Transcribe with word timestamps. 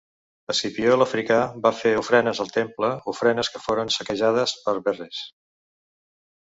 Escipió 0.51 0.95
l'Àfrica 1.01 1.37
va 1.67 1.71
fer 1.81 1.91
ofrenes 2.03 2.41
al 2.45 2.51
temple, 2.57 2.91
ofrenes 3.15 3.53
que 3.57 3.65
foren 3.69 3.95
saquejades 3.99 4.59
per 4.67 4.77
Verres. 4.89 5.25